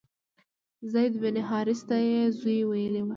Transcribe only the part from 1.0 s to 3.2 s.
بن حارثه ته یې زوی ویلي و.